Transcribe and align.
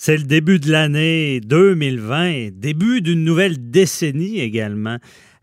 C'est 0.00 0.16
le 0.16 0.22
début 0.22 0.60
de 0.60 0.70
l'année 0.70 1.40
2020, 1.40 2.50
début 2.52 3.00
d'une 3.00 3.24
nouvelle 3.24 3.68
décennie 3.72 4.38
également. 4.38 4.98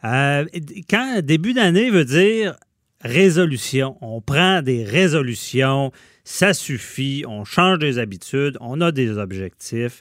Euh, 0.06 0.46
quand 0.90 1.20
début 1.22 1.52
d'année 1.52 1.90
veut 1.90 2.06
dire 2.06 2.56
résolution, 3.02 3.98
on 4.00 4.22
prend 4.22 4.62
des 4.62 4.86
résolutions, 4.86 5.92
ça 6.24 6.54
suffit, 6.54 7.26
on 7.28 7.44
change 7.44 7.80
des 7.80 8.00
habitudes, 8.00 8.58
on 8.62 8.80
a 8.80 8.94
des 8.94 9.18
objectifs 9.18 10.00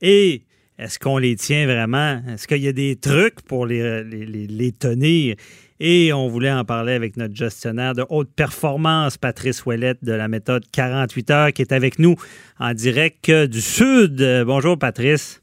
et 0.00 0.44
est-ce 0.78 1.00
qu'on 1.00 1.18
les 1.18 1.34
tient 1.34 1.66
vraiment? 1.66 2.22
Est-ce 2.28 2.46
qu'il 2.46 2.62
y 2.62 2.68
a 2.68 2.72
des 2.72 2.94
trucs 2.94 3.42
pour 3.42 3.66
les, 3.66 4.04
les, 4.04 4.72
tenir? 4.72 5.34
Et 5.78 6.12
on 6.12 6.28
voulait 6.28 6.52
en 6.52 6.64
parler 6.64 6.94
avec 6.94 7.16
notre 7.16 7.34
gestionnaire 7.34 7.94
de 7.94 8.04
haute 8.08 8.30
performance, 8.34 9.18
Patrice 9.18 9.66
Ouellette 9.66 10.02
de 10.02 10.12
la 10.12 10.28
méthode 10.28 10.64
48 10.72 11.30
heures, 11.30 11.52
qui 11.52 11.62
est 11.62 11.72
avec 11.72 11.98
nous 11.98 12.14
en 12.58 12.72
direct 12.72 13.30
du 13.30 13.60
Sud. 13.60 14.22
Bonjour, 14.46 14.78
Patrice. 14.78 15.42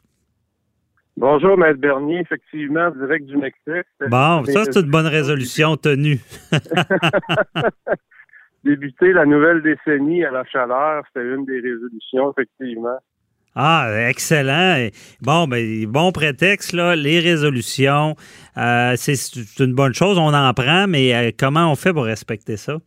Bonjour, 1.15 1.57
Maître 1.57 1.79
Bernier. 1.79 2.21
Effectivement, 2.21 2.89
direct 2.91 3.27
du 3.27 3.37
Mexique. 3.37 3.85
Bon, 4.09 4.43
ça, 4.45 4.63
c'est 4.65 4.79
une 4.79 4.89
bonne 4.89 5.05
résolution 5.05 5.77
tenue. 5.77 6.19
Débuter 8.63 9.13
la 9.13 9.25
nouvelle 9.25 9.61
décennie 9.61 10.23
à 10.23 10.31
la 10.31 10.43
chaleur, 10.45 11.03
c'était 11.07 11.27
une 11.27 11.45
des 11.45 11.59
résolutions, 11.59 12.31
effectivement. 12.31 12.97
Ah, 13.55 14.09
excellent. 14.09 14.89
Bon, 15.21 15.47
ben, 15.47 15.85
bon 15.85 16.11
prétexte, 16.11 16.73
là, 16.73 16.95
les 16.95 17.19
résolutions, 17.19 18.15
euh, 18.57 18.93
c'est 18.95 19.63
une 19.63 19.75
bonne 19.75 19.93
chose, 19.93 20.17
on 20.17 20.33
en 20.33 20.53
prend, 20.53 20.87
mais 20.87 21.13
euh, 21.13 21.31
comment 21.37 21.71
on 21.71 21.75
fait 21.75 21.93
pour 21.93 22.05
respecter 22.05 22.57
ça? 22.57 22.77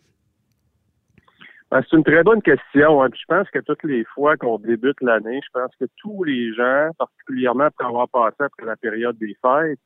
Ben, 1.70 1.83
c'est 1.83 1.97
une 1.97 2.05
très 2.05 2.25
bonne 2.25 2.42
question. 2.42 3.03
Hein. 3.03 3.09
je 3.12 3.25
pense 3.28 3.48
que 3.50 3.61
toutes 3.61 3.84
les 3.84 4.05
fois 4.05 4.37
qu'on 4.37 4.59
débute 4.59 5.00
l'année, 5.03 5.41
je 5.44 5.50
pense 5.53 5.70
que 5.78 5.84
tous 5.98 6.25
les 6.25 6.53
gens, 6.55 6.91
particulièrement 6.98 7.64
après 7.64 7.87
avoir 7.87 8.09
passé 8.09 8.37
après 8.41 8.67
la 8.67 8.77
période 8.77 9.17
des 9.19 9.37
fêtes, 9.41 9.78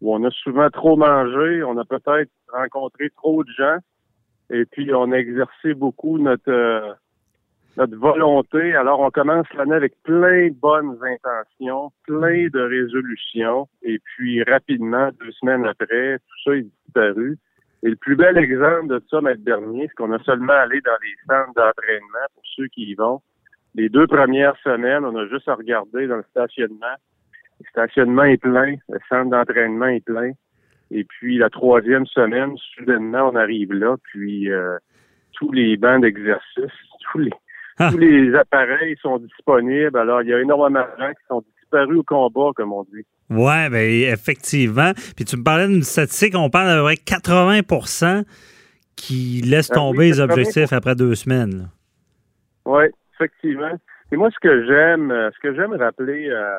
où 0.00 0.14
on 0.14 0.24
a 0.24 0.30
souvent 0.30 0.68
trop 0.70 0.96
mangé, 0.96 1.62
on 1.62 1.78
a 1.78 1.84
peut-être 1.84 2.30
rencontré 2.52 3.10
trop 3.16 3.44
de 3.44 3.50
gens, 3.56 3.78
et 4.50 4.64
puis 4.64 4.92
on 4.92 5.12
a 5.12 5.16
exercé 5.16 5.74
beaucoup 5.74 6.18
notre 6.18 6.50
euh, 6.50 6.92
notre 7.76 7.96
volonté. 7.96 8.74
Alors, 8.74 9.00
on 9.00 9.10
commence 9.10 9.46
l'année 9.54 9.74
avec 9.74 9.94
plein 10.02 10.48
de 10.48 10.54
bonnes 10.54 10.98
intentions, 11.02 11.90
plein 12.06 12.48
de 12.52 12.60
résolutions, 12.60 13.68
et 13.82 13.98
puis 13.98 14.42
rapidement, 14.44 15.10
deux 15.20 15.32
semaines 15.32 15.66
après, 15.66 16.18
tout 16.18 16.42
ça 16.44 16.56
est 16.56 16.66
disparu. 16.84 17.38
Et 17.82 17.90
le 17.90 17.96
plus 17.96 18.16
bel 18.16 18.38
exemple 18.38 18.88
de 18.88 19.02
ça, 19.10 19.20
Maître 19.20 19.42
Bernier, 19.42 19.88
c'est 19.88 19.94
qu'on 19.94 20.12
a 20.12 20.22
seulement 20.22 20.54
allé 20.54 20.80
dans 20.80 20.96
les 21.02 21.14
centres 21.26 21.54
d'entraînement 21.54 22.26
pour 22.34 22.42
ceux 22.56 22.66
qui 22.68 22.90
y 22.90 22.94
vont. 22.94 23.20
Les 23.74 23.88
deux 23.88 24.06
premières 24.06 24.56
semaines, 24.62 25.04
on 25.04 25.16
a 25.16 25.26
juste 25.26 25.48
à 25.48 25.54
regarder 25.54 26.06
dans 26.06 26.16
le 26.16 26.24
stationnement. 26.30 26.94
Le 27.60 27.66
stationnement 27.68 28.24
est 28.24 28.38
plein, 28.38 28.76
le 28.88 28.98
centre 29.08 29.30
d'entraînement 29.30 29.86
est 29.86 30.04
plein. 30.04 30.32
Et 30.90 31.04
puis 31.04 31.38
la 31.38 31.50
troisième 31.50 32.06
semaine, 32.06 32.56
soudainement, 32.74 33.30
on 33.30 33.36
arrive 33.36 33.72
là, 33.72 33.96
puis 34.04 34.50
euh, 34.50 34.78
tous 35.32 35.50
les 35.52 35.76
bancs 35.76 36.02
d'exercice, 36.02 36.72
tous 37.10 37.18
les 37.18 37.32
ah. 37.78 37.90
tous 37.90 37.98
les 37.98 38.34
appareils 38.34 38.96
sont 39.02 39.18
disponibles. 39.18 39.96
Alors, 39.98 40.22
il 40.22 40.28
y 40.28 40.34
a 40.34 40.40
énormément 40.40 40.80
de 40.80 41.02
gens 41.02 41.10
qui 41.10 41.26
sont 41.28 41.44
disparus 41.60 41.98
au 41.98 42.02
combat, 42.02 42.50
comme 42.54 42.72
on 42.72 42.84
dit. 42.84 43.04
Oui, 43.30 43.68
bien, 43.70 44.12
effectivement. 44.12 44.92
Puis 45.16 45.24
tu 45.24 45.36
me 45.36 45.44
parlais 45.44 45.66
d'une 45.66 45.82
statistique, 45.82 46.34
on 46.36 46.50
parle 46.50 46.68
d'à 46.68 46.76
peu 46.76 46.84
près 46.84 46.94
80% 46.94 48.24
qui 48.96 49.42
laissent 49.44 49.70
ah 49.72 49.76
tomber 49.76 50.06
les 50.06 50.20
objectifs 50.20 50.72
après 50.72 50.94
deux 50.94 51.14
semaines. 51.14 51.68
Oui, 52.64 52.84
effectivement. 53.14 53.72
Et 54.12 54.16
moi, 54.16 54.30
ce 54.30 54.38
que 54.40 54.66
j'aime, 54.66 55.10
euh, 55.10 55.30
ce 55.34 55.40
que 55.40 55.54
j'aime 55.54 55.72
rappeler 55.74 56.28
euh, 56.28 56.56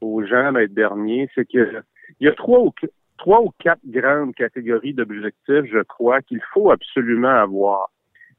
aux 0.00 0.24
gens, 0.24 0.52
maître 0.52 0.74
dernier, 0.74 1.28
c'est 1.34 1.44
que 1.44 1.82
il 2.18 2.26
y 2.26 2.28
a 2.28 2.32
trois 2.32 2.60
ou, 2.60 2.72
trois 3.18 3.40
ou 3.40 3.50
quatre 3.60 3.80
grandes 3.86 4.34
catégories 4.34 4.94
d'objectifs, 4.94 5.64
je 5.70 5.82
crois, 5.84 6.20
qu'il 6.22 6.40
faut 6.52 6.70
absolument 6.70 7.28
avoir. 7.28 7.90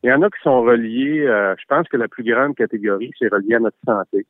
Il 0.03 0.09
y 0.09 0.13
en 0.13 0.21
a 0.21 0.29
qui 0.29 0.41
sont 0.41 0.61
reliés, 0.61 1.21
euh, 1.27 1.55
je 1.59 1.65
pense 1.67 1.87
que 1.87 1.97
la 1.97 2.07
plus 2.07 2.23
grande 2.23 2.55
catégorie, 2.55 3.11
c'est 3.19 3.31
relié 3.31 3.55
à 3.55 3.59
notre 3.59 3.77
santé. 3.85 4.25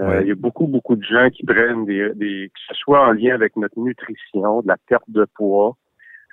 Euh, 0.00 0.22
il 0.22 0.28
y 0.28 0.32
a 0.32 0.34
beaucoup, 0.34 0.66
beaucoup 0.66 0.96
de 0.96 1.04
gens 1.04 1.30
qui 1.30 1.44
prennent 1.44 1.84
des, 1.84 2.10
des, 2.14 2.50
que 2.52 2.60
ce 2.68 2.74
soit 2.74 3.06
en 3.06 3.12
lien 3.12 3.34
avec 3.34 3.54
notre 3.54 3.78
nutrition, 3.78 4.62
de 4.62 4.66
la 4.66 4.76
perte 4.88 5.08
de 5.08 5.24
poids, 5.36 5.76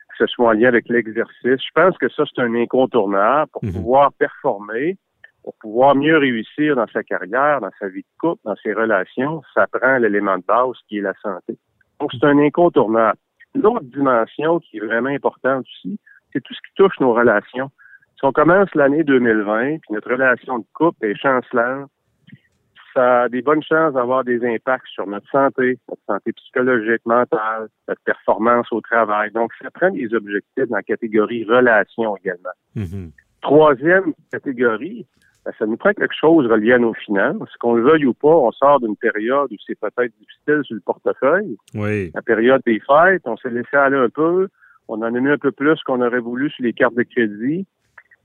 que 0.09 0.25
ce 0.25 0.25
soit 0.25 0.49
en 0.49 0.53
lien 0.53 0.69
avec 0.69 0.89
l'exercice. 0.89 1.35
Je 1.43 1.71
pense 1.75 1.95
que 1.99 2.09
ça, 2.09 2.23
c'est 2.25 2.41
un 2.41 2.55
incontournable 2.55 3.51
pour 3.51 3.63
mhm. 3.63 3.73
pouvoir 3.73 4.13
performer, 4.13 4.97
pour 5.43 5.53
pouvoir 5.59 5.95
mieux 5.95 6.17
réussir 6.17 6.75
dans 6.75 6.87
sa 6.87 7.03
carrière, 7.03 7.61
dans 7.61 7.69
sa 7.79 7.87
vie 7.87 8.01
de 8.01 8.19
couple, 8.19 8.41
dans 8.45 8.55
ses 8.63 8.73
relations. 8.73 9.43
Ça 9.53 9.67
prend 9.67 9.97
l'élément 9.97 10.37
de 10.37 10.43
base 10.43 10.77
qui 10.87 10.97
est 10.97 11.01
la 11.01 11.13
santé. 11.21 11.55
Donc, 11.99 12.11
c'est 12.13 12.25
un 12.25 12.39
incontournable. 12.39 13.17
L'autre 13.53 13.83
dimension 13.83 14.59
qui 14.59 14.77
est 14.77 14.85
vraiment 14.85 15.09
importante 15.09 15.65
aussi, 15.67 15.99
c'est 16.33 16.41
tout 16.41 16.53
ce 16.53 16.59
qui 16.61 16.73
touche 16.75 16.99
nos 16.99 17.13
relations. 17.13 17.69
Si 18.21 18.27
on 18.27 18.31
commence 18.33 18.69
l'année 18.75 19.03
2020, 19.03 19.79
puis 19.79 19.79
notre 19.89 20.11
relation 20.11 20.59
de 20.59 20.65
couple 20.75 21.07
est 21.07 21.15
chancelante, 21.15 21.89
ça 22.93 23.23
a 23.23 23.29
des 23.29 23.41
bonnes 23.41 23.63
chances 23.63 23.95
d'avoir 23.95 24.23
des 24.23 24.45
impacts 24.45 24.85
sur 24.93 25.07
notre 25.07 25.27
santé, 25.31 25.79
notre 25.89 26.03
santé 26.05 26.31
psychologique, 26.33 27.01
mentale, 27.03 27.69
notre 27.87 28.01
performance 28.03 28.67
au 28.71 28.79
travail. 28.79 29.31
Donc, 29.31 29.51
ça 29.59 29.71
prend 29.71 29.89
des 29.89 30.13
objectifs 30.13 30.67
dans 30.69 30.75
la 30.75 30.83
catégorie 30.83 31.45
relations 31.45 32.15
également. 32.17 32.51
Mm-hmm. 32.75 33.09
Troisième 33.41 34.13
catégorie, 34.31 35.07
ben, 35.43 35.51
ça 35.57 35.65
nous 35.65 35.77
prend 35.77 35.93
quelque 35.93 36.13
chose 36.13 36.45
relié 36.45 36.73
à 36.73 36.77
nos 36.77 36.93
finances. 36.93 37.49
Qu'on 37.59 37.73
le 37.73 37.81
veuille 37.81 38.05
ou 38.05 38.13
pas, 38.13 38.35
on 38.35 38.51
sort 38.51 38.81
d'une 38.81 38.97
période 38.97 39.51
où 39.51 39.55
c'est 39.65 39.79
peut-être 39.79 40.13
difficile 40.19 40.61
sur 40.63 40.75
le 40.75 40.81
portefeuille. 40.81 41.57
Oui. 41.73 42.11
La 42.13 42.21
période 42.21 42.61
des 42.67 42.79
fêtes, 42.81 43.23
on 43.25 43.37
s'est 43.37 43.49
laissé 43.49 43.77
aller 43.77 43.97
un 43.97 44.09
peu. 44.09 44.47
On 44.87 45.01
en 45.01 45.01
a 45.01 45.09
mis 45.09 45.29
un 45.29 45.39
peu 45.39 45.51
plus 45.51 45.81
qu'on 45.87 46.01
aurait 46.01 46.19
voulu 46.19 46.51
sur 46.51 46.63
les 46.63 46.73
cartes 46.73 46.93
de 46.93 47.01
crédit. 47.01 47.65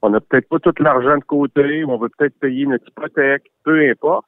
On 0.06 0.10
n'a 0.10 0.20
peut-être 0.20 0.48
pas 0.48 0.60
tout 0.60 0.72
l'argent 0.78 1.18
de 1.18 1.24
côté, 1.24 1.84
on 1.84 1.98
veut 1.98 2.08
peut-être 2.16 2.38
payer 2.38 2.64
notre 2.64 2.86
hypothèque, 2.88 3.50
peu 3.64 3.90
importe 3.90 4.26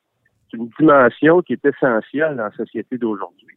c'est 0.51 0.57
une 0.57 0.71
dimension 0.79 1.41
qui 1.43 1.53
est 1.53 1.65
essentielle 1.65 2.35
dans 2.35 2.45
la 2.45 2.51
société 2.51 2.99
d'aujourd'hui. 2.99 3.57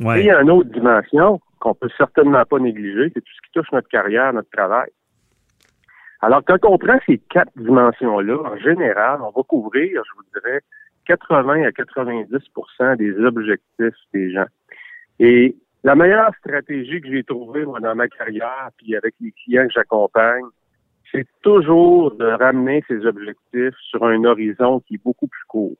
il 0.00 0.26
y 0.26 0.30
a 0.30 0.42
une 0.42 0.50
autre 0.50 0.68
dimension 0.68 1.40
qu'on 1.58 1.74
peut 1.74 1.88
certainement 1.96 2.44
pas 2.44 2.58
négliger, 2.58 3.10
c'est 3.14 3.22
tout 3.22 3.32
ce 3.34 3.46
qui 3.46 3.52
touche 3.54 3.72
notre 3.72 3.88
carrière, 3.88 4.32
notre 4.34 4.50
travail. 4.50 4.90
Alors, 6.20 6.42
quand 6.44 6.58
on 6.64 6.76
prend 6.76 6.98
ces 7.06 7.18
quatre 7.30 7.52
dimensions-là, 7.56 8.36
en 8.44 8.56
général, 8.58 9.20
on 9.22 9.30
va 9.30 9.42
couvrir, 9.44 10.02
je 10.04 10.16
vous 10.16 10.24
dirais, 10.34 10.60
80 11.06 11.62
à 11.62 11.70
90% 11.70 12.96
des 12.96 13.16
objectifs 13.24 13.94
des 14.12 14.32
gens. 14.32 14.46
Et 15.18 15.56
la 15.82 15.94
meilleure 15.94 16.34
stratégie 16.40 17.00
que 17.00 17.08
j'ai 17.08 17.24
trouvée, 17.24 17.64
moi, 17.64 17.80
dans 17.80 17.94
ma 17.94 18.08
carrière, 18.08 18.70
puis 18.76 18.96
avec 18.96 19.14
les 19.20 19.32
clients 19.32 19.66
que 19.66 19.72
j'accompagne, 19.72 20.44
c'est 21.12 21.26
toujours 21.42 22.14
de 22.14 22.26
ramener 22.26 22.84
ces 22.88 23.06
objectifs 23.06 23.74
sur 23.90 24.04
un 24.04 24.24
horizon 24.24 24.80
qui 24.80 24.94
est 24.94 25.04
beaucoup 25.04 25.26
plus 25.26 25.44
court. 25.46 25.76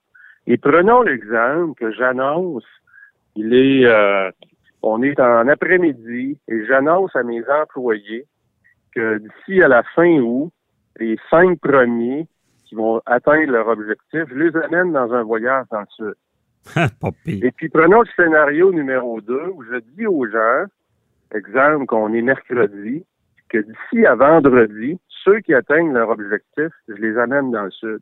Et 0.47 0.57
prenons 0.57 1.03
l'exemple 1.03 1.75
que 1.79 1.93
j'annonce, 1.93 2.65
il 3.37 3.53
est, 3.53 3.85
euh, 3.85 4.31
on 4.83 5.03
est 5.03 5.21
en 5.21 5.47
après-midi 5.49 6.39
et 6.49 6.67
j'annonce 6.67 7.15
à 7.15 7.23
mes 7.23 7.43
employés 7.49 8.27
que 8.95 9.19
d'ici 9.19 9.63
à 9.63 9.69
la 9.69 9.83
fin 9.95 10.19
août, 10.21 10.51
les 10.99 11.17
cinq 11.31 11.61
premiers 11.61 12.27
qui 12.65 12.75
vont 12.75 13.01
atteindre 13.07 13.53
leur 13.53 13.69
objectif, 13.69 14.25
je 14.29 14.35
les 14.35 14.57
amène 14.57 14.93
dans 14.93 15.13
un 15.13 15.23
voyage 15.23 15.67
dans 15.71 15.81
le 15.81 15.87
sud. 15.91 16.15
et 17.27 17.51
puis 17.53 17.69
prenons 17.69 18.03
le 18.03 18.09
scénario 18.17 18.73
numéro 18.73 19.21
2 19.21 19.53
où 19.55 19.63
je 19.65 19.79
dis 19.97 20.07
aux 20.07 20.27
gens, 20.27 20.65
exemple 21.35 21.87
qu'on 21.87 22.13
est 22.13 22.23
mercredi, 22.23 23.05
que 23.49 23.59
d'ici 23.59 24.07
à 24.07 24.15
vendredi, 24.15 24.99
ceux 25.25 25.41
qui 25.41 25.55
atteignent 25.55 25.93
leur 25.93 26.11
objectif, 26.11 26.69
je 26.89 26.95
les 26.95 27.17
amène 27.19 27.51
dans 27.51 27.65
le 27.65 27.71
sud. 27.71 27.99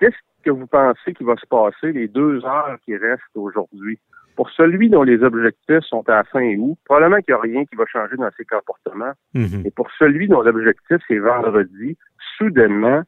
Qu'est-ce 0.00 0.16
que 0.44 0.50
vous 0.50 0.66
pensez 0.66 1.14
qu'il 1.14 1.26
va 1.26 1.36
se 1.36 1.46
passer 1.46 1.92
les 1.92 2.08
deux 2.08 2.44
heures 2.44 2.76
qui 2.84 2.96
restent 2.96 3.36
aujourd'hui? 3.36 3.98
Pour 4.36 4.50
celui 4.50 4.90
dont 4.90 5.04
les 5.04 5.22
objectifs 5.22 5.84
sont 5.84 6.08
à 6.08 6.16
la 6.16 6.24
fin 6.24 6.44
août, 6.56 6.76
probablement 6.84 7.18
qu'il 7.18 7.34
n'y 7.34 7.38
a 7.38 7.42
rien 7.42 7.64
qui 7.64 7.76
va 7.76 7.86
changer 7.86 8.16
dans 8.16 8.30
ses 8.36 8.44
comportements. 8.44 9.12
Mhm. 9.34 9.62
Et 9.64 9.70
pour 9.70 9.88
celui 9.98 10.26
dont 10.26 10.42
l'objectif 10.42 10.98
c'est 11.06 11.18
vendredi, 11.18 11.96
soudainement, 12.36 13.02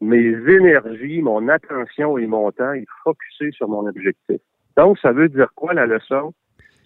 mes 0.00 0.28
énergies, 0.28 1.22
mon 1.22 1.48
attention 1.48 2.18
et 2.18 2.26
mon 2.26 2.50
temps 2.52 2.72
est 2.72 2.86
focusé 3.04 3.52
sur 3.52 3.68
mon 3.68 3.86
objectif. 3.86 4.40
Donc, 4.76 4.98
ça 4.98 5.12
veut 5.12 5.28
dire 5.28 5.48
quoi 5.54 5.74
la 5.74 5.86
leçon? 5.86 6.32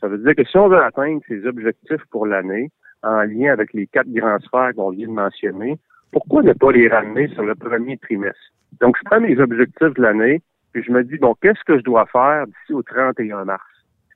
Ça 0.00 0.08
veut 0.08 0.18
dire 0.18 0.34
que 0.34 0.44
si 0.44 0.56
on 0.56 0.68
veut 0.68 0.82
atteindre 0.82 1.20
ces 1.28 1.46
objectifs 1.46 2.04
pour 2.10 2.26
l'année, 2.26 2.70
en 3.02 3.22
lien 3.22 3.52
avec 3.52 3.72
les 3.72 3.86
quatre 3.86 4.12
grands 4.12 4.38
sphères 4.40 4.72
qu'on 4.76 4.90
vient 4.90 5.08
de 5.08 5.12
mentionner, 5.12 5.78
pourquoi 6.12 6.42
ne 6.42 6.52
pas 6.52 6.72
les 6.72 6.88
ramener 6.88 7.28
sur 7.28 7.42
le 7.42 7.54
premier 7.54 7.96
trimestre? 7.98 8.38
Donc, 8.80 8.96
je 8.98 9.04
prends 9.04 9.20
mes 9.20 9.38
objectifs 9.38 9.94
de 9.94 10.02
l'année, 10.02 10.42
puis 10.72 10.82
je 10.82 10.92
me 10.92 11.02
dis, 11.04 11.16
bon, 11.18 11.34
qu'est-ce 11.40 11.64
que 11.64 11.78
je 11.78 11.82
dois 11.82 12.06
faire 12.06 12.46
d'ici 12.46 12.72
au 12.72 12.82
31 12.82 13.44
mars? 13.44 13.62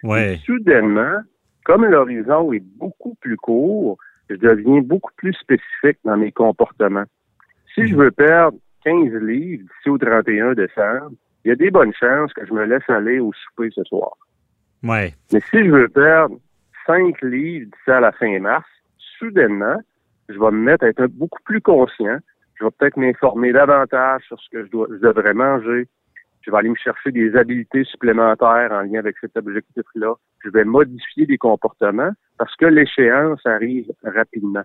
Ouais. 0.03 0.39
soudainement, 0.45 1.21
comme 1.65 1.85
l'horizon 1.85 2.53
est 2.53 2.63
beaucoup 2.77 3.15
plus 3.21 3.37
court, 3.37 3.99
je 4.29 4.37
deviens 4.37 4.81
beaucoup 4.81 5.13
plus 5.17 5.33
spécifique 5.35 5.99
dans 6.05 6.17
mes 6.17 6.33
comportements. 6.33 7.05
Si 7.75 7.89
je 7.89 7.97
veux 7.97 8.11
perdre 8.11 8.59
15 8.85 9.13
livres 9.23 9.63
d'ici 9.63 9.89
au 9.89 9.99
31 9.99 10.55
décembre, 10.55 11.13
il 11.45 11.49
y 11.49 11.53
a 11.53 11.57
des 11.57 11.71
bonnes 11.71 11.93
chances 11.95 12.33
que 12.35 12.47
je 12.47 12.53
me 12.53 12.65
laisse 12.65 12.89
aller 12.89 13.19
au 13.19 13.33
souper 13.33 13.71
ce 13.71 13.83
soir. 13.85 14.13
Ouais. 14.83 15.15
Mais 15.33 15.41
si 15.51 15.65
je 15.65 15.71
veux 15.71 15.89
perdre 15.89 16.37
5 16.87 17.21
livres 17.23 17.67
d'ici 17.67 17.91
à 17.91 18.01
la 18.01 18.13
fin 18.13 18.39
mars, 18.39 18.67
soudainement, 19.19 19.79
je 20.29 20.39
vais 20.39 20.51
me 20.51 20.63
mettre 20.63 20.85
à 20.85 20.89
être 20.89 21.07
beaucoup 21.07 21.43
plus 21.45 21.61
conscient. 21.61 22.19
Je 22.59 22.65
vais 22.65 22.71
peut-être 22.79 22.97
m'informer 22.97 23.53
davantage 23.53 24.23
sur 24.27 24.41
ce 24.41 24.49
que 24.51 24.65
je, 24.65 24.71
dois, 24.71 24.87
je 24.91 25.07
devrais 25.07 25.35
manger. 25.35 25.89
Je 26.43 26.51
vais 26.51 26.57
aller 26.59 26.69
me 26.69 26.77
chercher 26.77 27.11
des 27.11 27.37
habiletés 27.37 27.85
supplémentaires 27.85 28.71
en 28.71 28.83
lien 28.83 29.01
avec 29.01 29.17
cet 29.21 29.37
objectif-là. 29.37 30.15
Je 30.45 30.51
vais 30.51 30.65
modifier 30.65 31.27
des 31.27 31.39
comportements 31.39 32.13
parce 32.39 32.55
que 32.57 32.67
l'échéance 32.67 33.41
arrive 33.45 33.91
rapidement. 34.05 34.63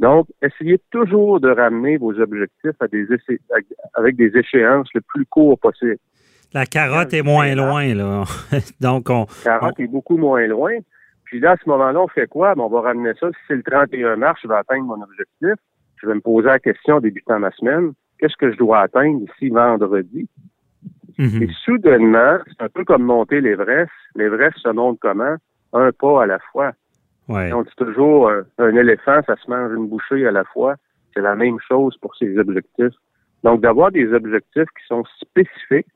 Donc, 0.00 0.26
essayez 0.42 0.80
toujours 0.90 1.40
de 1.40 1.50
ramener 1.50 1.96
vos 1.96 2.18
objectifs 2.18 2.80
à 2.80 2.88
des 2.88 3.06
avec 3.94 4.16
des 4.16 4.36
échéances 4.36 4.88
le 4.94 5.00
plus 5.00 5.26
court 5.26 5.58
possible. 5.58 5.98
La 6.54 6.66
carotte 6.66 7.12
est 7.12 7.22
moins 7.22 7.54
loin, 7.54 7.94
là. 7.94 8.24
Donc, 8.80 9.10
on. 9.10 9.26
La 9.44 9.58
carotte 9.58 9.80
est 9.80 9.86
beaucoup 9.86 10.16
moins 10.16 10.46
loin. 10.46 10.78
Puis 11.28 11.40
là, 11.40 11.52
à 11.52 11.56
ce 11.56 11.68
moment-là, 11.68 12.00
on 12.00 12.08
fait 12.08 12.26
quoi? 12.26 12.54
Ben, 12.54 12.62
on 12.62 12.68
va 12.68 12.80
ramener 12.80 13.12
ça. 13.20 13.28
Si 13.30 13.38
c'est 13.48 13.56
le 13.56 13.62
31 13.62 14.16
mars, 14.16 14.40
je 14.42 14.48
vais 14.48 14.54
atteindre 14.54 14.84
mon 14.84 15.02
objectif. 15.02 15.54
Je 16.00 16.06
vais 16.06 16.14
me 16.14 16.20
poser 16.20 16.48
la 16.48 16.58
question 16.58 17.00
débutant 17.00 17.38
ma 17.38 17.50
semaine. 17.50 17.92
Qu'est-ce 18.18 18.36
que 18.36 18.50
je 18.50 18.56
dois 18.56 18.80
atteindre 18.80 19.20
ici 19.22 19.50
vendredi? 19.50 20.26
Mhm. 21.18 21.42
Et 21.42 21.48
soudainement, 21.64 22.38
c'est 22.46 22.62
un 22.64 22.68
peu 22.70 22.84
comme 22.84 23.02
monter 23.02 23.42
l'Everest. 23.42 23.90
L'Everest 24.14 24.56
se 24.56 24.70
monte 24.70 25.00
comment? 25.00 25.36
Un 25.74 25.92
pas 25.92 26.22
à 26.22 26.26
la 26.26 26.38
fois. 26.50 26.72
Ouais. 27.28 27.52
On 27.52 27.62
dit 27.62 27.76
toujours, 27.76 28.28
euh, 28.28 28.42
un 28.56 28.74
éléphant, 28.74 29.20
ça 29.26 29.36
se 29.36 29.50
mange 29.50 29.72
une 29.74 29.86
bouchée 29.86 30.26
à 30.26 30.30
la 30.30 30.44
fois. 30.44 30.76
C'est 31.12 31.20
la 31.20 31.34
même 31.34 31.58
chose 31.60 31.94
pour 31.98 32.16
ses 32.16 32.38
objectifs. 32.38 32.94
Donc, 33.44 33.60
d'avoir 33.60 33.92
des 33.92 34.10
objectifs 34.14 34.70
qui 34.80 34.86
sont 34.86 35.04
spécifiques. 35.20 35.92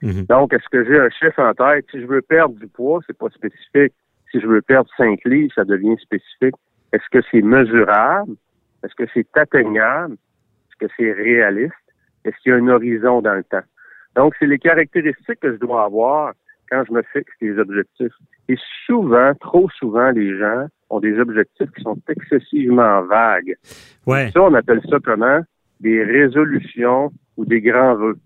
Mhm. 0.00 0.26
Donc, 0.26 0.52
est-ce 0.52 0.68
que 0.70 0.84
j'ai 0.84 1.00
un 1.00 1.10
chiffre 1.10 1.40
en 1.40 1.54
tête? 1.54 1.86
Si 1.90 2.00
je 2.00 2.06
veux 2.06 2.22
perdre 2.22 2.54
du 2.54 2.68
poids, 2.68 3.00
c'est 3.04 3.18
pas 3.18 3.30
spécifique. 3.30 3.94
Si 4.30 4.40
je 4.40 4.46
veux 4.46 4.62
perdre 4.62 4.90
5 4.96 5.20
livres, 5.24 5.52
ça 5.54 5.64
devient 5.64 5.96
spécifique. 6.00 6.54
Est-ce 6.92 7.08
que 7.10 7.24
c'est 7.30 7.42
mesurable? 7.42 8.32
Est-ce 8.84 8.94
que 8.94 9.10
c'est 9.12 9.26
atteignable? 9.36 10.14
Est-ce 10.14 10.86
que 10.86 10.92
c'est 10.96 11.12
réaliste? 11.12 11.74
Est-ce 12.24 12.36
qu'il 12.42 12.52
y 12.52 12.54
a 12.54 12.58
un 12.58 12.68
horizon 12.68 13.22
dans 13.22 13.34
le 13.34 13.44
temps? 13.44 13.64
Donc, 14.16 14.34
c'est 14.38 14.46
les 14.46 14.58
caractéristiques 14.58 15.40
que 15.40 15.52
je 15.52 15.58
dois 15.58 15.84
avoir 15.84 16.32
quand 16.70 16.84
je 16.86 16.92
me 16.92 17.02
fixe 17.12 17.32
des 17.40 17.58
objectifs. 17.58 18.12
Et 18.48 18.56
souvent, 18.86 19.32
trop 19.40 19.68
souvent, 19.70 20.10
les 20.10 20.36
gens 20.38 20.66
ont 20.90 21.00
des 21.00 21.18
objectifs 21.18 21.70
qui 21.72 21.82
sont 21.82 21.98
excessivement 22.08 23.02
vagues. 23.02 23.56
Ouais. 24.06 24.30
Ça, 24.32 24.42
on 24.42 24.54
appelle 24.54 24.80
ça 24.88 24.98
comment? 25.02 25.40
Des 25.80 26.02
résolutions 26.02 27.12
ou 27.36 27.44
des 27.44 27.60
grands 27.60 27.94
vœux. 27.94 28.18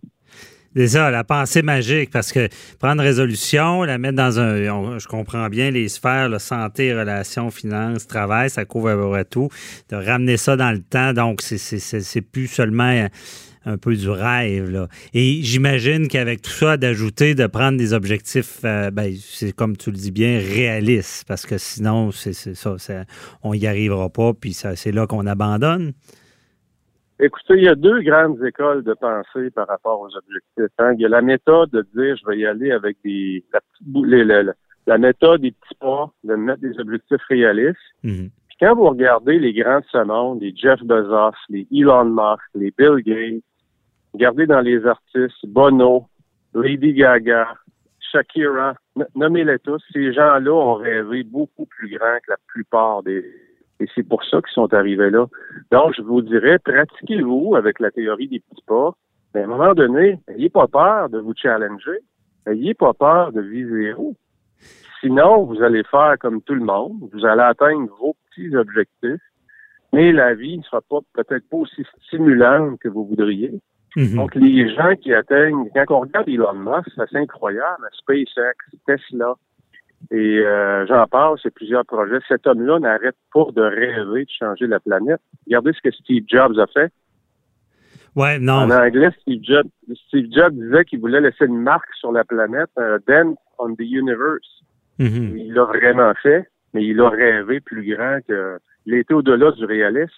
C'est 0.74 0.88
ça, 0.88 1.10
la 1.10 1.22
pensée 1.22 1.60
magique, 1.60 2.10
parce 2.10 2.32
que 2.32 2.48
prendre 2.78 3.02
résolution, 3.02 3.82
la 3.82 3.98
mettre 3.98 4.16
dans 4.16 4.40
un. 4.40 4.98
je 4.98 5.06
comprends 5.06 5.48
bien 5.50 5.70
les 5.70 5.88
sphères, 5.88 6.30
là, 6.30 6.38
santé, 6.38 6.94
relations, 6.94 7.50
finances, 7.50 8.06
travail, 8.06 8.48
ça 8.48 8.64
couvre 8.64 9.14
à 9.14 9.24
tout. 9.24 9.50
De 9.90 9.96
ramener 9.96 10.38
ça 10.38 10.56
dans 10.56 10.70
le 10.70 10.80
temps, 10.80 11.12
donc 11.12 11.42
c'est- 11.42 12.22
plus 12.22 12.46
seulement 12.46 13.06
un, 13.66 13.76
peu 13.76 13.94
du 13.94 14.08
rêve. 14.08 14.88
Et 15.12 15.40
j'imagine 15.42 16.08
qu'avec 16.08 16.40
tout 16.40 16.50
ça, 16.50 16.78
d'ajouter, 16.78 17.34
de 17.34 17.46
prendre 17.46 17.76
des 17.76 17.92
objectifs, 17.92 18.60
euh, 18.64 18.90
ben, 18.90 19.14
c'est 19.20 19.52
comme 19.52 19.76
tu 19.76 19.90
le 19.90 19.96
dis 19.98 20.10
bien, 20.10 20.38
réalistes, 20.38 21.24
parce 21.28 21.44
que 21.44 21.58
sinon, 21.58 22.12
c'est 22.12 22.32
ça, 22.32 22.76
on 23.42 23.54
n'y 23.54 23.66
arrivera 23.66 24.08
pas, 24.08 24.32
puis 24.32 24.54
c'est 24.54 24.92
là 24.92 25.06
qu'on 25.06 25.26
abandonne. 25.26 25.92
Écoutez, 27.24 27.54
il 27.56 27.62
y 27.64 27.68
a 27.68 27.74
deux 27.76 28.00
grandes 28.02 28.42
écoles 28.44 28.82
de 28.82 28.94
pensée 28.94 29.50
par 29.50 29.68
rapport 29.68 30.00
aux 30.00 30.14
objectifs. 30.16 30.74
hein. 30.78 30.92
Il 30.94 31.00
y 31.00 31.06
a 31.06 31.08
la 31.08 31.22
méthode 31.22 31.70
de 31.70 31.82
dire 31.94 32.16
je 32.16 32.26
vais 32.26 32.38
y 32.38 32.46
aller 32.46 32.72
avec 32.72 32.96
des 33.04 33.44
la, 33.52 33.60
les- 34.04 34.24
la- 34.24 34.52
la 34.88 34.98
méthode 34.98 35.40
des 35.40 35.52
petits 35.52 35.76
pas, 35.80 36.10
de 36.24 36.34
mettre 36.34 36.60
des 36.60 36.78
objectifs 36.80 37.22
réalistes. 37.28 37.78
Mhm. 38.02 38.28
Puis 38.48 38.56
quand 38.60 38.74
vous 38.74 38.88
regardez 38.88 39.38
les 39.38 39.52
grands 39.52 39.78
de 39.78 39.84
ce 39.92 40.02
monde, 40.04 40.42
les 40.42 40.52
Jeff 40.56 40.82
Bezos, 40.82 41.36
les 41.48 41.66
Elon 41.72 42.06
Musk, 42.06 42.42
les 42.56 42.72
Bill 42.76 42.96
Gates, 43.04 43.44
regardez 44.12 44.46
dans 44.46 44.60
les 44.60 44.84
artistes, 44.84 45.46
Bono, 45.46 46.06
Lady 46.54 46.92
Gaga, 46.92 47.54
Shakira, 48.00 48.74
n- 48.96 49.06
nommez-les 49.14 49.60
tous, 49.60 49.80
ces 49.92 50.12
gens-là 50.12 50.52
ont 50.52 50.74
rêvé 50.74 51.22
beaucoup 51.22 51.66
plus 51.66 51.88
grand 51.96 52.18
que 52.26 52.30
la 52.32 52.36
plupart 52.48 53.02
des... 53.04 53.24
Et 53.80 53.86
c'est 53.94 54.06
pour 54.06 54.22
ça 54.24 54.40
qu'ils 54.42 54.52
sont 54.52 54.72
arrivés 54.74 55.10
là. 55.10 55.26
Donc, 55.72 55.94
je 55.96 56.02
vous 56.02 56.20
dirais, 56.20 56.58
pratiquez-vous 56.58 57.56
avec 57.56 57.80
la 57.80 57.90
théorie 57.90 58.28
des 58.28 58.40
petits 58.40 58.62
pas. 58.66 58.92
Mais 59.34 59.40
à 59.40 59.44
un 59.44 59.46
moment 59.46 59.72
donné, 59.72 60.18
n'ayez 60.28 60.50
pas 60.50 60.68
peur 60.68 61.08
de 61.08 61.18
vous 61.18 61.32
challenger. 61.34 61.98
N'ayez 62.46 62.74
pas 62.74 62.92
peur 62.92 63.32
de 63.32 63.40
viser 63.40 63.94
haut. 63.94 64.14
Sinon, 65.00 65.44
vous 65.44 65.62
allez 65.62 65.82
faire 65.84 66.16
comme 66.20 66.42
tout 66.42 66.54
le 66.54 66.64
monde. 66.64 67.08
Vous 67.10 67.24
allez 67.24 67.40
atteindre 67.40 67.88
vos 67.98 68.14
petits 68.30 68.54
objectifs. 68.54 69.22
Mais 69.94 70.12
la 70.12 70.34
vie 70.34 70.58
ne 70.58 70.62
sera 70.62 70.82
pas 70.82 70.98
peut-être 71.14 71.48
pas 71.48 71.56
aussi 71.56 71.82
stimulante 72.06 72.78
que 72.78 72.88
vous 72.88 73.06
voudriez. 73.06 73.58
Mhm. 73.96 74.16
Donc, 74.16 74.34
les 74.34 74.74
gens 74.74 74.94
qui 74.96 75.14
atteignent, 75.14 75.70
quand 75.74 75.96
on 75.96 76.00
regarde 76.00 76.28
Elon 76.28 76.52
Musk, 76.52 76.90
c'est 76.94 77.16
incroyable. 77.16 77.88
SpaceX, 77.94 78.56
Tesla, 78.86 79.34
et 80.10 80.38
euh, 80.40 80.86
j'en 80.86 81.06
parle, 81.06 81.38
c'est 81.42 81.54
plusieurs 81.54 81.84
projets. 81.84 82.18
Cet 82.28 82.46
homme-là 82.46 82.78
n'arrête 82.78 83.16
pas 83.32 83.46
de 83.54 83.62
rêver 83.62 84.24
de 84.24 84.30
changer 84.38 84.66
la 84.66 84.80
planète. 84.80 85.20
Regardez 85.46 85.72
ce 85.72 85.80
que 85.80 85.94
Steve 85.94 86.24
Jobs 86.28 86.58
a 86.58 86.66
fait. 86.66 86.92
Ouais, 88.14 88.38
non. 88.38 88.54
En 88.54 88.70
anglais, 88.70 89.10
Steve 89.22 89.42
Jobs, 89.42 89.68
Steve 90.08 90.26
Jobs 90.30 90.52
disait 90.52 90.84
qu'il 90.84 91.00
voulait 91.00 91.20
laisser 91.20 91.46
une 91.46 91.60
marque 91.60 91.94
sur 91.98 92.12
la 92.12 92.24
planète, 92.24 92.68
un 92.76 92.98
dent 93.06 93.34
on 93.58 93.74
the 93.74 93.80
universe. 93.80 94.62
Mhm. 94.98 95.36
Il 95.36 95.54
l'a 95.54 95.64
vraiment 95.64 96.12
fait, 96.22 96.46
mais 96.74 96.84
il 96.84 97.00
a 97.00 97.08
rêvé 97.08 97.60
plus 97.60 97.94
grand 97.94 98.18
que... 98.28 98.58
Il 98.84 98.94
était 98.94 99.14
au-delà 99.14 99.52
du 99.52 99.64
réalisme. 99.64 100.12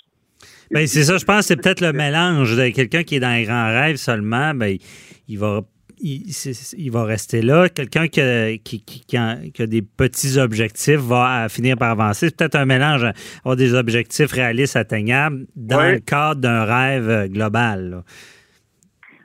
Ben, 0.71 0.87
c'est 0.87 1.03
ça, 1.03 1.19
je 1.19 1.25
pense 1.25 1.41
que 1.41 1.45
c'est 1.45 1.57
peut-être 1.57 1.83
le 1.83 1.93
mélange 1.93 2.57
de 2.57 2.71
quelqu'un 2.71 3.03
qui 3.03 3.17
est 3.17 3.21
dans 3.21 3.35
les 3.35 3.45
grands 3.45 3.69
rêves 3.69 3.97
seulement, 3.97 4.55
ben, 4.55 4.67
il, 4.67 4.81
il 5.29 5.39
va. 5.39 5.61
Il, 6.07 6.91
va 6.91 7.05
rester 7.05 7.41
là. 7.41 7.71
Quelqu'un 7.71 8.09
qui, 8.09 8.21
a- 8.21 8.59
qui, 8.59 8.85
qui- 8.85 9.05
qui 9.07 9.17
a, 9.17 9.37
qui 9.55 9.63
a 9.63 9.67
des 9.67 9.81
petits 9.81 10.39
objectifs 10.39 11.01
va 11.01 11.45
euh, 11.45 11.49
finir 11.49 11.79
par 11.79 11.93
avancer. 11.93 12.27
C'est 12.29 12.37
peut-être 12.37 12.57
un 12.57 12.67
mélange, 12.67 13.05
avoir 13.41 13.57
des 13.57 13.73
objectifs 13.73 14.31
réalistes, 14.31 14.77
atteignables, 14.77 15.47
dans 15.57 15.79
Ouais. 15.79 15.95
le 15.95 16.01
cadre 16.01 16.43
d'un 16.43 16.65
rêve 16.65 17.09
euh, 17.09 17.27
global. 17.27 17.91
là. 17.91 18.03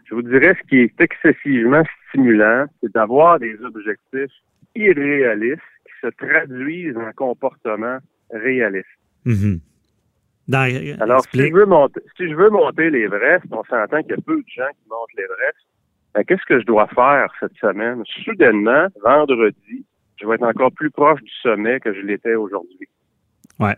Je 0.06 0.16
vous 0.16 0.22
dirais, 0.22 0.56
ce 0.64 0.68
qui 0.70 0.78
est 0.78 1.02
excessivement 1.02 1.84
stimulant, 2.10 2.66
c'est 2.82 2.92
d'avoir 2.94 3.40
des 3.40 3.56
objectifs 3.62 4.32
irréalistes 4.74 5.60
qui 5.86 5.92
se 6.02 6.08
traduisent 6.16 6.96
en 6.98 7.12
comportements 7.14 8.00
réalistes. 8.32 8.88
Mhm. 9.26 9.60
Dans- 10.48 10.98
Alors, 11.02 11.24
si 11.32 11.40
je 11.40 11.54
veux 11.54 11.66
monter, 11.66 12.00
si 12.18 12.28
je 12.30 12.34
veux 12.36 12.50
monter 12.50 12.90
l'Everest, 12.90 13.46
on 13.52 13.64
s'entend 13.66 14.02
qu'il 14.02 14.12
y 14.12 14.14
a 14.14 14.22
peu 14.26 14.38
de 14.38 14.48
gens 14.48 14.70
qui 14.82 14.90
montent 14.90 15.14
l'Everest. 15.18 15.58
Ben, 16.14 16.24
qu'est-ce 16.24 16.46
que 16.46 16.60
je 16.60 16.66
dois 16.66 16.88
faire 16.88 17.28
cette 17.40 17.56
semaine? 17.56 18.04
Soudainement, 18.24 18.88
vendredi, 19.04 19.86
je 20.20 20.28
vais 20.28 20.36
être 20.36 20.44
encore 20.44 20.72
plus 20.72 20.90
proche 20.92 21.22
du 21.22 21.32
sommet 21.42 21.80
que 21.80 21.94
je 21.94 22.02
l'étais 22.02 22.36
aujourd'hui. 22.36 22.88
Ouais. 23.60 23.76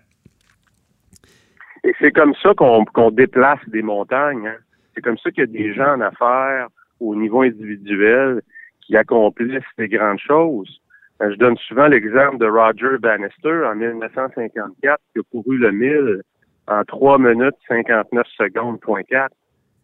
Et 1.83 1.93
c'est 1.99 2.11
comme 2.11 2.33
ça 2.41 2.53
qu'on 2.53 3.11
déplace 3.11 3.59
des 3.67 3.81
montagnes. 3.81 4.47
hein. 4.47 4.57
C'est 4.93 5.01
comme 5.01 5.17
ça 5.17 5.31
qu'il 5.31 5.41
y 5.41 5.43
a 5.43 5.47
des 5.47 5.73
gens 5.73 5.95
en 5.95 6.01
affaires 6.01 6.67
au 6.99 7.15
niveau 7.15 7.41
individuel 7.41 8.41
qui 8.81 8.95
accomplissent 8.95 9.63
des 9.77 9.87
grandes 9.87 10.19
choses. 10.19 10.81
Euh, 11.21 11.31
Je 11.31 11.37
donne 11.37 11.57
souvent 11.57 11.87
l'exemple 11.87 12.37
de 12.37 12.45
Roger 12.45 12.97
Bannister 12.99 13.63
en 13.65 13.75
1954 13.75 14.69
qui 14.79 14.87
a 15.19 15.23
couru 15.31 15.57
le 15.57 15.71
1000 15.71 16.21
en 16.67 16.83
3 16.83 17.17
minutes 17.19 17.55
59 17.67 18.27
secondes, 18.37 18.79
point 18.79 19.03
4, 19.03 19.33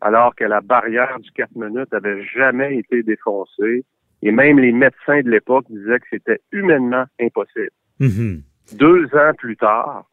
alors 0.01 0.35
que 0.35 0.43
la 0.43 0.61
barrière 0.61 1.19
du 1.19 1.31
4 1.31 1.55
minutes 1.55 1.93
avait 1.93 2.23
jamais 2.25 2.77
été 2.77 3.03
défoncée. 3.03 3.83
Et 4.23 4.31
même 4.31 4.59
les 4.59 4.71
médecins 4.71 5.21
de 5.21 5.29
l'époque 5.29 5.65
disaient 5.69 5.99
que 5.99 6.07
c'était 6.09 6.39
humainement 6.51 7.05
impossible. 7.19 7.69
Mhm. 7.99 8.41
Deux 8.73 9.05
ans 9.15 9.33
plus 9.37 9.55
tard, 9.57 10.05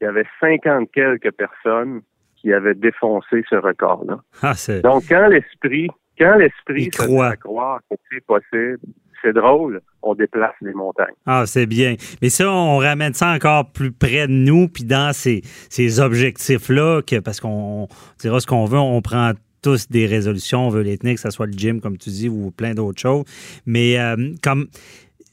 il 0.00 0.04
y 0.04 0.06
avait 0.06 0.26
50 0.40 0.90
quelques 0.92 1.32
personnes 1.32 2.02
qui 2.36 2.52
avait 2.52 2.74
défoncé 2.74 3.42
ce 3.48 3.56
record-là. 3.56 4.20
Ah, 4.42 4.54
Donc, 4.82 5.04
quand 5.08 5.26
l'esprit, 5.28 5.88
quand 6.18 6.36
l'esprit 6.36 6.90
met 7.08 7.20
à 7.20 7.36
croire 7.36 7.80
que 7.90 7.96
c'est 8.10 8.24
possible, 8.24 8.78
c'est 9.22 9.32
drôle, 9.32 9.80
on 10.02 10.14
déplace 10.14 10.54
les 10.62 10.72
montagnes. 10.72 11.14
Ah, 11.26 11.44
c'est 11.46 11.66
bien. 11.66 11.96
Mais 12.22 12.28
ça, 12.28 12.50
on 12.50 12.78
ramène 12.78 13.14
ça 13.14 13.32
encore 13.32 13.70
plus 13.70 13.92
près 13.92 14.26
de 14.26 14.32
nous, 14.32 14.68
puis 14.68 14.84
dans 14.84 15.12
ces, 15.12 15.42
ces 15.68 16.00
objectifs-là, 16.00 17.02
que, 17.02 17.18
parce 17.20 17.40
qu'on 17.40 17.88
dira 18.20 18.40
ce 18.40 18.46
qu'on 18.46 18.64
veut, 18.64 18.78
on 18.78 19.00
prend 19.02 19.32
tous 19.62 19.88
des 19.88 20.06
résolutions, 20.06 20.66
on 20.66 20.70
veut 20.70 20.82
les 20.82 20.98
tenir, 20.98 21.14
que 21.14 21.20
ce 21.20 21.30
soit 21.30 21.46
le 21.46 21.52
gym, 21.52 21.80
comme 21.80 21.98
tu 21.98 22.10
dis, 22.10 22.28
ou 22.28 22.50
plein 22.50 22.74
d'autres 22.74 23.00
choses. 23.00 23.24
Mais 23.66 23.98
euh, 23.98 24.34
comme 24.42 24.68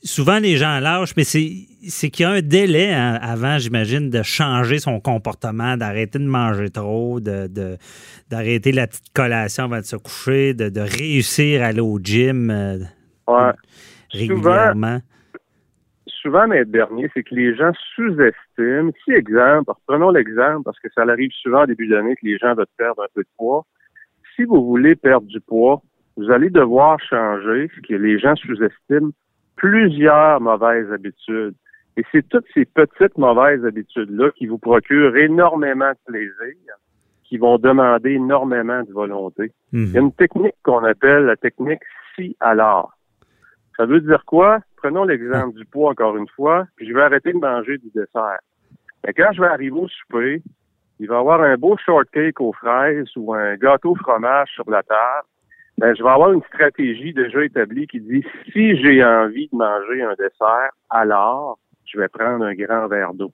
souvent 0.06 0.40
les 0.40 0.56
gens 0.56 0.80
lâchent, 0.80 1.16
mais 1.18 1.24
c'est 1.24 2.10
qu'il 2.10 2.24
y 2.24 2.26
a 2.26 2.30
un 2.30 2.42
délai 2.42 2.94
hein, 2.94 3.20
avant, 3.22 3.58
j'imagine, 3.58 4.10
de 4.10 4.24
changer 4.24 4.80
son 4.80 5.00
comportement, 5.00 5.76
d'arrêter 5.76 6.20
de 6.20 6.26
manger 6.26 6.70
trop, 6.70 7.20
de, 7.20 7.78
d'arrêter 8.30 8.72
la 8.72 8.88
petite 8.88 9.12
collation 9.14 9.66
avant 9.66 9.80
de 9.80 9.86
se 9.86 9.96
coucher, 9.96 10.54
de, 10.54 10.80
réussir 10.80 11.64
à 11.64 11.68
aller 11.68 11.82
au 11.82 12.00
gym 12.00 12.50
euh, 12.52 12.78
régulièrement. 14.12 15.00
Souvent, 16.08 16.46
souvent 16.46 16.66
dernier, 16.66 17.10
c'est 17.14 17.24
que 17.24 17.36
les 17.36 17.56
gens 17.56 17.72
sous-estiment. 17.96 18.92
Si, 19.04 19.12
exemple, 19.12 19.72
prenons 19.88 20.10
l'exemple, 20.10 20.64
parce 20.64 20.80
que 20.80 20.88
ça 20.94 21.02
arrive 21.04 21.32
souvent 21.42 21.64
au 21.64 21.66
début 21.66 21.88
d'année 21.88 22.16
que 22.16 22.26
les 22.26 22.38
gens 22.38 22.56
veulent 22.56 22.66
perdre 22.78 23.04
un 23.04 23.08
peu 23.14 23.22
de 23.22 23.30
poids. 23.38 23.66
Si 24.36 24.44
vous 24.44 24.66
voulez 24.66 24.96
perdre 24.96 25.28
du 25.28 25.40
poids, 25.40 25.82
vous 26.18 26.32
allez 26.32 26.50
devoir 26.50 27.00
changer 27.00 27.70
ce 27.76 27.82
que 27.88 27.94
les 27.94 28.20
gens 28.20 28.36
sous-estiment 28.36 29.12
plusieurs 29.56 30.42
mauvaises 30.42 30.92
habitudes. 30.92 31.56
Et 31.98 32.04
c'est 32.12 32.28
toutes 32.28 32.46
ces 32.54 32.66
petites 32.66 33.18
mauvaises 33.18 33.66
habitudes-là 33.66 34.32
qui 34.32 34.48
vous 34.48 34.58
procurent 34.58 35.16
énormément 35.16 35.92
de 35.92 36.12
plaisir, 36.12 36.76
qui 37.24 37.38
vont 37.38 37.58
demander 37.58 38.12
énormément 38.12 38.84
de 38.84 38.92
volonté. 38.92 39.52
Mhm. 39.72 39.86
Il 39.86 39.92
y 39.92 39.98
a 39.98 40.02
une 40.02 40.14
technique 40.14 40.56
qu'on 40.64 40.84
appelle 40.84 41.26
la 41.26 41.38
technique 41.38 41.82
si 42.16 42.36
alors. 42.40 42.95
Ça 43.78 43.86
veut 43.86 44.02
dire 44.02 44.24
quoi? 44.26 44.60
Prenons 44.78 45.04
l'exemple 45.04 45.58
du 45.58 45.66
poids 45.66 45.92
encore 45.92 46.16
une 46.18 46.28
fois, 46.30 46.68
puis 46.76 46.88
je 46.88 46.94
vais 46.94 47.02
arrêter 47.02 47.34
de 47.34 47.40
manger 47.40 47.78
du 47.78 47.90
dessert. 47.94 48.40
Mais 49.06 49.14
quand 49.14 49.32
je 49.34 49.42
vais 49.42 49.48
arriver 49.48 49.78
au 49.78 49.88
souper, 49.88 50.42
il 51.00 51.08
va 51.08 51.16
y 51.16 51.20
avoir 51.20 51.42
un 51.42 51.56
beau 51.58 51.76
shortcake 51.78 52.40
aux 52.40 52.54
fraises 52.54 53.10
ou 53.16 53.34
un 53.34 53.56
gâteau 53.56 53.96
fromage 53.96 54.50
sur 54.56 54.70
la 54.70 54.82
table 54.84 55.28
ben, 55.78 55.94
je 55.96 56.04
vais 56.04 56.10
avoir 56.10 56.32
une 56.32 56.44
stratégie 56.44 57.14
déjà 57.14 57.44
établie 57.44 57.88
qui 57.88 58.00
dit 58.00 58.24
si 58.54 58.78
j'ai 58.78 59.04
envie 59.04 59.50
de 59.52 59.58
manger 59.58 60.04
un 60.04 60.14
dessert, 60.14 60.72
alors 60.90 61.60
je 61.86 62.00
vais 62.00 62.08
prendre 62.08 62.46
un 62.46 62.54
grand 62.54 62.88
verre 62.88 63.14
d'eau. 63.14 63.32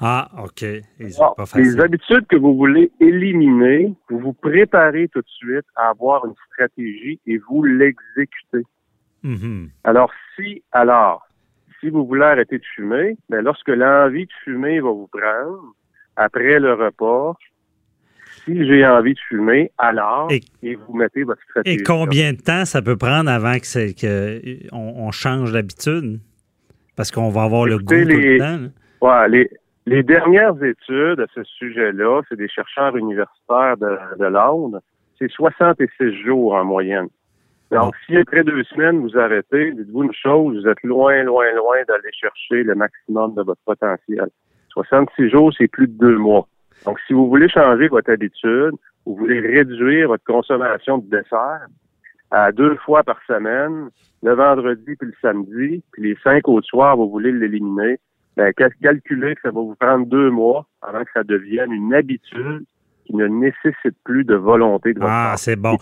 Ah, 0.00 0.30
OK. 0.44 0.62
les 0.98 1.80
habitudes 1.80 2.26
que 2.28 2.36
vous 2.36 2.56
voulez 2.56 2.90
éliminer, 3.00 3.92
vous 4.08 4.18
vous 4.18 4.32
préparez 4.32 5.08
tout 5.08 5.20
de 5.20 5.28
suite 5.28 5.66
à 5.74 5.90
avoir 5.90 6.24
une 6.24 6.34
stratégie 6.52 7.20
et 7.26 7.38
vous 7.38 7.64
l'exécutez. 7.64 8.64
Mm-hmm. 9.24 9.68
Alors, 9.84 10.10
si, 10.36 10.62
alors, 10.72 11.26
si 11.80 11.90
vous 11.90 12.06
voulez 12.06 12.24
arrêter 12.24 12.58
de 12.58 12.64
fumer, 12.74 13.16
ben, 13.28 13.42
lorsque 13.42 13.68
l'envie 13.68 14.26
de 14.26 14.32
fumer 14.44 14.80
va 14.80 14.90
vous 14.90 15.08
prendre, 15.08 15.74
après 16.16 16.58
le 16.58 16.74
repas, 16.74 17.34
si 18.44 18.66
j'ai 18.66 18.86
envie 18.86 19.14
de 19.14 19.20
fumer, 19.28 19.70
alors, 19.78 20.28
et, 20.30 20.74
vous 20.74 20.96
mettez 20.96 21.22
votre 21.22 21.42
stratégie. 21.50 21.80
Et 21.80 21.82
combien 21.82 22.32
de 22.32 22.40
temps 22.40 22.64
ça 22.64 22.82
peut 22.82 22.96
prendre 22.96 23.30
avant 23.30 23.54
que, 23.54 23.92
que 23.92 24.72
on, 24.72 25.10
change 25.10 25.52
d'habitude? 25.52 26.20
Parce 26.96 27.10
qu'on 27.10 27.30
va 27.30 27.44
avoir 27.44 27.66
le 27.66 27.78
goût 27.78 27.84
tout 27.84 28.08
le 28.08 28.38
temps. 28.38 29.26
les, 29.28 29.48
les 29.86 30.02
dernières 30.02 30.62
études 30.62 31.20
à 31.20 31.26
ce 31.34 31.44
sujet-là, 31.44 32.22
c'est 32.28 32.36
des 32.36 32.48
chercheurs 32.48 32.96
universitaires 32.96 33.76
de, 33.76 33.96
de 34.18 34.26
Londres, 34.26 34.80
c'est 35.18 35.30
66 35.30 36.22
jours 36.24 36.54
en 36.54 36.64
moyenne. 36.64 37.08
Donc, 37.70 37.94
si 38.06 38.16
après 38.16 38.44
deux 38.44 38.64
semaines, 38.64 39.00
vous 39.00 39.18
arrêtez, 39.18 39.72
dites-vous 39.72 40.04
une 40.04 40.14
chose, 40.14 40.56
vous 40.56 40.68
êtes 40.68 40.82
loin, 40.82 41.22
loin, 41.24 41.52
loin 41.54 41.76
d'aller 41.86 42.10
chercher 42.12 42.62
le 42.62 42.74
maximum 42.74 43.34
de 43.34 43.42
votre 43.42 43.60
potentiel. 43.66 44.28
66 44.70 45.28
jours, 45.30 45.52
c'est 45.56 45.68
plus 45.68 45.86
de 45.86 45.98
deux 45.98 46.16
mois. 46.16 46.48
Donc, 46.86 46.98
si 47.06 47.12
vous 47.12 47.28
voulez 47.28 47.48
changer 47.48 47.88
votre 47.88 48.10
habitude, 48.10 48.72
vous 49.04 49.16
voulez 49.16 49.40
réduire 49.40 50.08
votre 50.08 50.24
consommation 50.24 50.98
de 50.98 51.10
dessert 51.10 51.66
à 52.30 52.52
deux 52.52 52.76
fois 52.76 53.02
par 53.02 53.18
semaine, 53.26 53.88
le 54.22 54.34
vendredi 54.34 54.96
puis 54.96 55.08
le 55.08 55.14
samedi, 55.20 55.82
puis 55.92 56.02
les 56.02 56.16
cinq 56.22 56.46
autres 56.48 56.66
soirs, 56.66 56.96
vous 56.96 57.08
voulez 57.10 57.32
l'éliminer, 57.32 57.98
ben, 58.36 58.52
calculez 58.52 59.34
que 59.34 59.40
ça 59.42 59.50
va 59.50 59.60
vous 59.60 59.74
prendre 59.74 60.06
deux 60.06 60.30
mois 60.30 60.66
avant 60.82 61.02
que 61.04 61.10
ça 61.12 61.24
devienne 61.24 61.72
une 61.72 61.94
habitude 61.94 62.64
qui 63.06 63.16
ne 63.16 63.26
nécessite 63.26 63.96
plus 64.04 64.24
de 64.24 64.34
volonté 64.34 64.92
de 64.92 65.00
votre 65.00 65.10
Ah, 65.10 65.34
c'est 65.36 65.56
bon. 65.56 65.76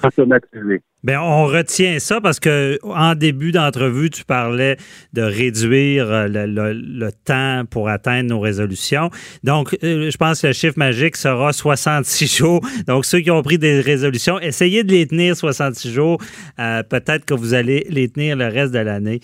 Bien, 1.07 1.23
on 1.23 1.47
retient 1.47 2.01
ça 2.01 2.21
parce 2.21 2.41
que 2.41 2.81
en 2.83 3.15
début 3.15 3.53
d'entrevue, 3.53 4.11
tu 4.11 4.25
parlais 4.25 4.77
de 5.13 5.23
réduire 5.23 6.11
euh, 6.11 6.27
le, 6.29 7.11
temps 7.25 7.63
pour 7.71 7.89
atteindre 7.89 8.31
nos 8.31 8.41
résolutions. 8.41 9.11
Donc, 9.45 9.79
euh, 9.85 10.11
je 10.11 10.17
pense 10.17 10.43
que 10.43 10.49
le 10.49 10.53
chiffre 10.53 10.77
magique 10.77 11.15
sera 11.15 11.53
66 11.53 12.37
jours. 12.39 12.61
Donc, 12.89 13.05
ceux 13.05 13.21
qui 13.21 13.31
ont 13.31 13.41
pris 13.43 13.57
des 13.57 13.81
résolutions, 13.81 14.41
essayez 14.41 14.83
de 14.83 14.91
les 14.91 15.07
tenir 15.07 15.37
66 15.37 15.93
jours. 15.93 16.21
Euh, 16.59 16.83
peut-être 16.83 17.25
que 17.25 17.35
vous 17.35 17.55
allez 17.55 17.87
les 17.89 18.09
tenir 18.09 18.35
le 18.35 18.49
reste 18.49 18.73
de 18.73 18.81
l'année. 18.81 19.21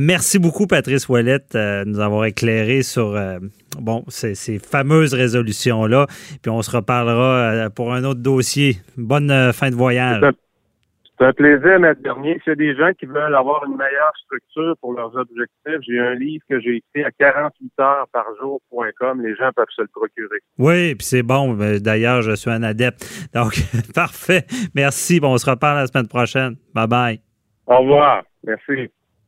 merci 0.00 0.38
beaucoup, 0.38 0.66
Patrice 0.66 1.06
Ouellette, 1.06 1.52
de 1.52 1.84
nous 1.84 2.00
avoir 2.00 2.24
éclairé 2.24 2.82
sur 2.82 3.14
bon, 3.78 4.06
ces, 4.08 4.34
ces 4.34 4.58
fameuses 4.58 5.12
résolutions-là. 5.12 6.06
Puis 6.40 6.50
on 6.50 6.62
se 6.62 6.70
reparlera 6.70 7.68
pour 7.68 7.92
un 7.92 8.04
autre 8.04 8.20
dossier. 8.20 8.78
Bonne 8.96 9.52
fin 9.52 9.68
de 9.68 9.76
voyage. 9.76 10.22
C'est 11.18 11.24
un 11.24 11.32
plaisir, 11.32 11.80
Maître 11.80 12.02
Dernier. 12.02 12.38
S'il 12.44 12.50
y 12.50 12.52
a 12.52 12.54
des 12.56 12.76
gens 12.76 12.90
qui 12.98 13.06
veulent 13.06 13.34
avoir 13.34 13.64
une 13.64 13.76
meilleure 13.76 14.12
structure 14.24 14.74
pour 14.82 14.92
leurs 14.92 15.14
objectifs, 15.16 15.78
j'ai 15.80 15.98
un 15.98 16.14
livre 16.14 16.44
que 16.48 16.60
j'ai 16.60 16.76
écrit 16.76 17.04
à 17.04 17.10
48 17.10 17.72
heures 17.80 18.06
par 18.12 18.24
jour.com. 18.40 19.22
Les 19.22 19.34
gens 19.34 19.50
peuvent 19.56 19.64
se 19.74 19.82
le 19.82 19.88
procurer. 19.88 20.38
Oui, 20.58 20.94
puis 20.94 21.06
c'est 21.06 21.22
bon. 21.22 21.56
D'ailleurs, 21.80 22.20
je 22.20 22.32
suis 22.32 22.50
un 22.50 22.62
adepte. 22.62 23.30
Donc, 23.34 23.54
parfait. 23.94 24.44
Merci. 24.74 25.18
Bon, 25.20 25.32
on 25.32 25.38
se 25.38 25.48
reparle 25.48 25.78
la 25.78 25.86
semaine 25.86 26.08
prochaine. 26.08 26.56
Bye 26.74 26.86
bye. 26.86 27.20
Au 27.66 27.78
revoir. 27.78 28.22
Merci. 28.44 28.90